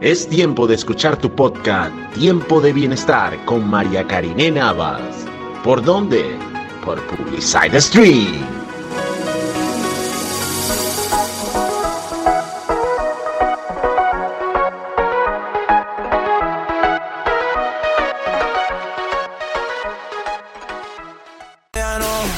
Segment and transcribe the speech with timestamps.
[0.00, 5.26] Es tiempo de escuchar tu podcast Tiempo de Bienestar con María Karine Navas.
[5.64, 6.38] ¿Por dónde?
[6.84, 8.46] Por Publicide Stream.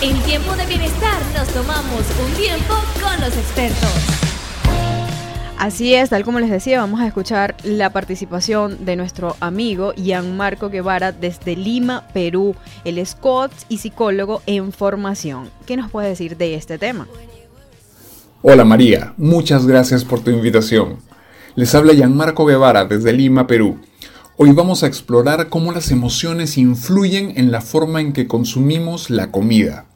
[0.00, 4.27] En tiempo de bienestar nos tomamos un tiempo con los expertos.
[5.58, 9.92] Así es, tal como les decía, vamos a escuchar la participación de nuestro amigo
[10.36, 12.54] Marco Guevara desde Lima, Perú.
[12.84, 13.16] Él es
[13.68, 15.50] y psicólogo en formación.
[15.66, 17.08] ¿Qué nos puede decir de este tema?
[18.40, 20.98] Hola María, muchas gracias por tu invitación.
[21.56, 23.80] Les habla Marco Guevara desde Lima, Perú.
[24.36, 29.32] Hoy vamos a explorar cómo las emociones influyen en la forma en que consumimos la
[29.32, 29.87] comida.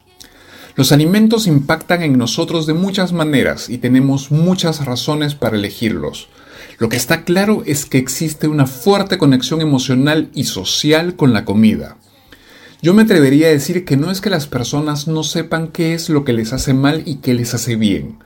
[0.75, 6.29] Los alimentos impactan en nosotros de muchas maneras y tenemos muchas razones para elegirlos.
[6.79, 11.45] Lo que está claro es que existe una fuerte conexión emocional y social con la
[11.45, 11.97] comida.
[12.81, 16.09] Yo me atrevería a decir que no es que las personas no sepan qué es
[16.09, 18.17] lo que les hace mal y qué les hace bien.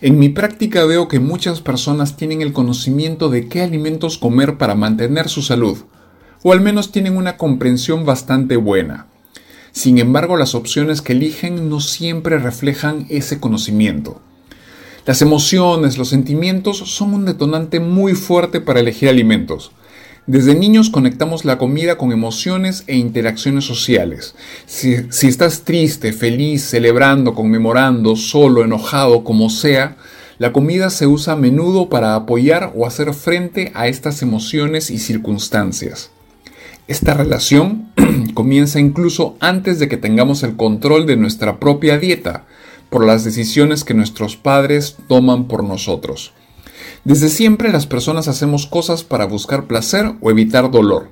[0.00, 4.76] En mi práctica veo que muchas personas tienen el conocimiento de qué alimentos comer para
[4.76, 5.78] mantener su salud,
[6.44, 9.08] o al menos tienen una comprensión bastante buena.
[9.72, 14.20] Sin embargo, las opciones que eligen no siempre reflejan ese conocimiento.
[15.06, 19.72] Las emociones, los sentimientos son un detonante muy fuerte para elegir alimentos.
[20.26, 24.34] Desde niños conectamos la comida con emociones e interacciones sociales.
[24.66, 29.96] Si, si, estás triste, feliz, celebrando, conmemorando, solo, enojado, como sea,
[30.38, 34.98] la comida se usa a menudo para apoyar o hacer frente a estas emociones y
[34.98, 36.10] circunstancias.
[36.86, 37.87] Esta relación
[38.34, 42.46] comienza incluso antes de que tengamos el control de nuestra propia dieta,
[42.90, 46.32] por las decisiones que nuestros padres toman por nosotros.
[47.04, 51.10] Desde siempre las personas hacemos cosas para buscar placer o evitar dolor.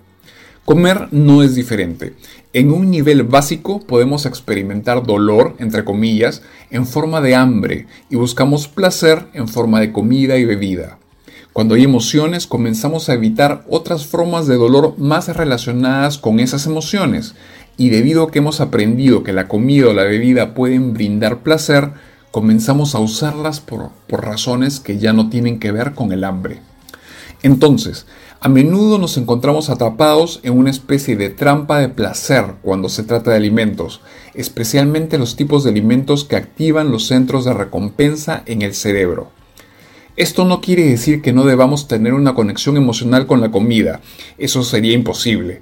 [0.64, 2.14] Comer no es diferente.
[2.52, 8.66] En un nivel básico podemos experimentar dolor, entre comillas, en forma de hambre y buscamos
[8.66, 10.98] placer en forma de comida y bebida.
[11.56, 17.34] Cuando hay emociones comenzamos a evitar otras formas de dolor más relacionadas con esas emociones
[17.78, 21.92] y debido a que hemos aprendido que la comida o la bebida pueden brindar placer,
[22.30, 26.60] comenzamos a usarlas por, por razones que ya no tienen que ver con el hambre.
[27.42, 28.06] Entonces,
[28.40, 33.30] a menudo nos encontramos atrapados en una especie de trampa de placer cuando se trata
[33.30, 34.02] de alimentos,
[34.34, 39.35] especialmente los tipos de alimentos que activan los centros de recompensa en el cerebro.
[40.16, 44.00] Esto no quiere decir que no debamos tener una conexión emocional con la comida,
[44.38, 45.60] eso sería imposible.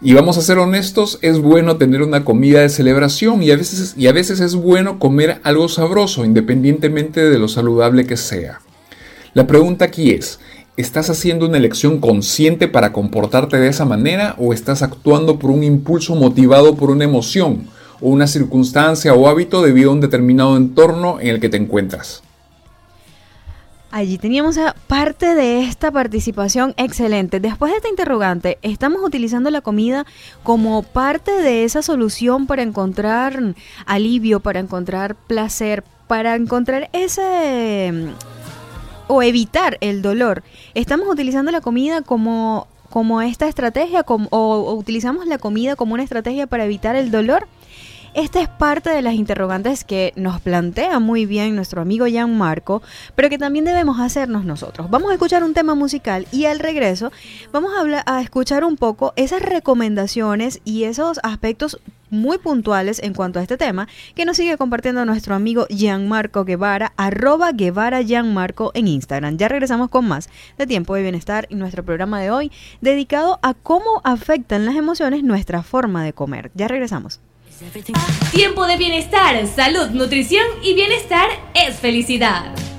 [0.00, 3.94] Y vamos a ser honestos, es bueno tener una comida de celebración y a veces,
[3.96, 8.60] y a veces es bueno comer algo sabroso, independientemente de lo saludable que sea.
[9.34, 10.38] La pregunta aquí es,
[10.76, 15.64] ¿estás haciendo una elección consciente para comportarte de esa manera o estás actuando por un
[15.64, 17.66] impulso motivado por una emoción
[18.00, 22.22] o una circunstancia o hábito debido a un determinado entorno en el que te encuentras?
[23.92, 24.56] Allí teníamos
[24.86, 27.40] parte de esta participación excelente.
[27.40, 30.06] Después de esta interrogante, ¿estamos utilizando la comida
[30.44, 33.54] como parte de esa solución para encontrar
[33.86, 38.12] alivio, para encontrar placer, para encontrar ese
[39.08, 40.44] o evitar el dolor?
[40.74, 46.04] ¿Estamos utilizando la comida como, como esta estrategia o, o utilizamos la comida como una
[46.04, 47.48] estrategia para evitar el dolor?
[48.12, 52.06] Esta es parte de las interrogantes que nos plantea muy bien nuestro amigo
[52.36, 52.82] Marco,
[53.14, 54.90] pero que también debemos hacernos nosotros.
[54.90, 57.12] Vamos a escuchar un tema musical y al regreso
[57.52, 63.14] vamos a, hablar, a escuchar un poco esas recomendaciones y esos aspectos muy puntuales en
[63.14, 68.70] cuanto a este tema que nos sigue compartiendo nuestro amigo Gianmarco Guevara, arroba Guevara Gianmarco
[68.74, 69.36] en Instagram.
[69.36, 70.28] Ya regresamos con más
[70.58, 75.22] de Tiempo de Bienestar y nuestro programa de hoy dedicado a cómo afectan las emociones
[75.22, 76.50] nuestra forma de comer.
[76.54, 77.20] Ya regresamos.
[78.32, 82.69] Tiempo de bienestar, salud, nutrición y bienestar es felicidad.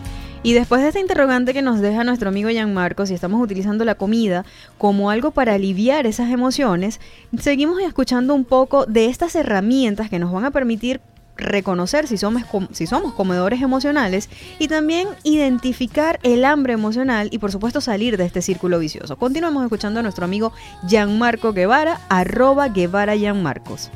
[0.44, 3.94] Y después de esta interrogante que nos deja nuestro amigo Gianmarco, si estamos utilizando la
[3.94, 4.44] comida
[4.80, 7.00] como algo para aliviar esas emociones,
[7.40, 11.00] seguimos escuchando un poco de estas herramientas que nos van a permitir
[11.38, 17.52] reconocer si somos, si somos comedores emocionales y también identificar el hambre emocional y por
[17.52, 19.18] supuesto salir de este círculo vicioso.
[19.18, 20.54] Continuamos escuchando a nuestro amigo
[20.88, 23.92] Gianmarco Guevara, arroba Guevara Gianmarcos.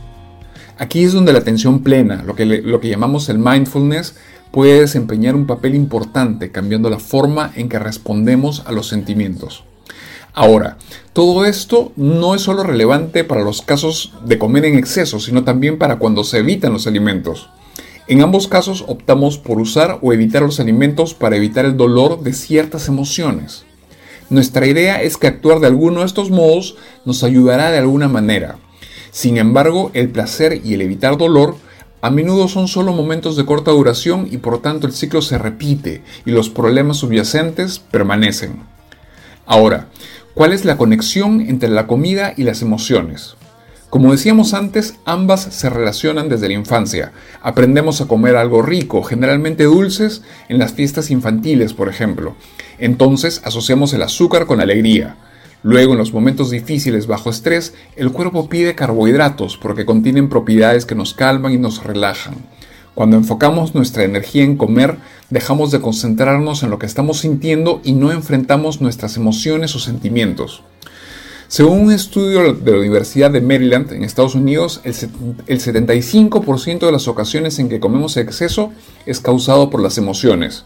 [0.77, 4.15] Aquí es donde la atención plena, lo que, lo que llamamos el mindfulness,
[4.56, 9.66] puede desempeñar un papel importante cambiando la forma en que respondemos a los sentimientos.
[10.34, 10.78] Ahora,
[11.12, 15.78] todo esto no es solo relevante para los casos de comer en exceso, sino también
[15.78, 17.50] para cuando se evitan los alimentos.
[18.07, 22.31] En ambos casos optamos por usar o evitar los alimentos para evitar el dolor de
[22.31, 23.66] ciertas emociones.
[24.30, 28.56] Nuestra idea es que actuar de alguno de estos modos nos ayudará de alguna manera.
[29.12, 31.57] Sin embargo, el placer y el evitar dolor
[32.01, 36.03] a menudo son solo momentos de corta duración y por tanto el ciclo se repite
[36.25, 38.63] y los problemas subyacentes permanecen.
[39.45, 39.88] Ahora,
[40.33, 43.36] ¿cuál es la conexión entre la comida y las emociones?
[43.89, 47.13] Como decíamos antes, ambas se relacionan desde la infancia.
[47.42, 52.36] Aprendemos a comer algo rico, generalmente dulces, en las fiestas infantiles, por ejemplo.
[52.77, 55.15] Entonces asociamos el azúcar con alegría.
[55.66, 60.94] Luego, en los momentos difíciles bajo estrés, el cuerpo pide carbohidratos porque contienen propiedades que
[60.94, 62.36] nos calman y nos relajan.
[62.94, 64.98] Cuando enfocamos nuestra energía en comer,
[65.32, 70.62] dejamos de concentrarnos en lo que estamos sintiendo y no enfrentamos nuestras emociones o sentimientos.
[71.48, 77.08] Según un estudio de la Universidad de Maryland en Estados Unidos, el 75% de las
[77.08, 78.72] ocasiones en que comemos exceso
[79.08, 80.64] es causado por las emociones.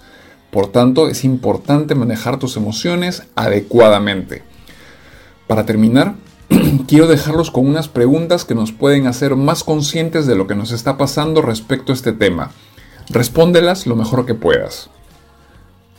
[0.52, 4.49] Por tanto, es importante manejar tus emociones adecuadamente.
[5.50, 6.14] Para terminar,
[6.88, 10.72] quiero dejarlos con unas preguntas que nos pueden hacer más conscientes de lo que nos
[10.72, 12.52] está pasando respecto a este tema.
[13.10, 14.92] Respóndelas lo mejor que puedas.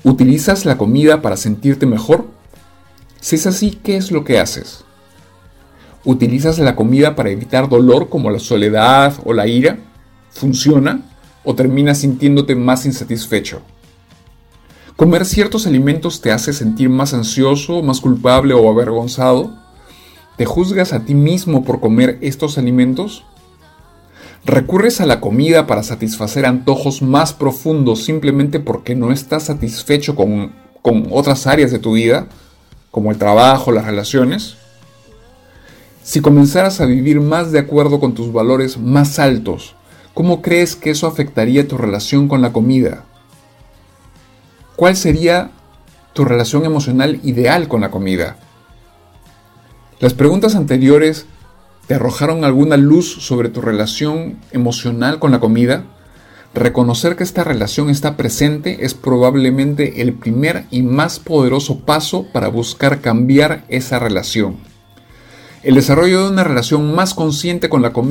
[0.05, 2.26] ¿Utilizas la comida para sentirte mejor?
[3.20, 4.85] Si es así, ¿qué es lo que haces?
[6.05, 9.81] ¿Utilizas la comida para evitar dolor como la soledad o la ira?
[10.31, 11.00] ¿Funciona?
[11.43, 13.62] ¿O terminas sintiéndote más insatisfecho?
[15.00, 19.56] ¿Comer ciertos alimentos te hace sentir más ansioso, más culpable o avergonzado?
[20.37, 23.25] ¿Te juzgas a ti mismo por comer estos alimentos?
[24.44, 30.52] ¿Recurres a la comida para satisfacer antojos más profundos simplemente porque no estás satisfecho con,
[30.82, 32.29] con otras áreas de tu vida?
[32.91, 34.56] como el trabajo, las relaciones,
[36.02, 39.76] si comenzaras a vivir más de acuerdo con tus valores más altos,
[40.12, 43.06] ¿cómo crees que eso afectaría tu relación con la comida?
[44.80, 45.50] ¿Cuál sería
[46.14, 48.38] tu relación emocional ideal con la comida?
[49.98, 51.26] Las preguntas anteriores
[51.86, 55.84] te arrojaron alguna luz sobre tu relación emocional con la comida?
[56.54, 62.48] Reconocer que esta relación está presente es probablemente el primer y más poderoso paso para
[62.48, 64.56] buscar cambiar esa relación.
[65.62, 68.08] El desarrollo de una relación más consciente con la comida